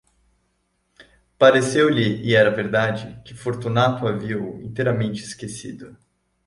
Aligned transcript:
Pareceu-lhe, 1.37 2.23
e 2.27 2.33
era 2.33 2.49
verdade, 2.49 3.21
que 3.23 3.35
Fortunato 3.35 4.07
havia-o 4.07 4.59
inteiramente 4.63 5.21
esquecido. 5.23 5.95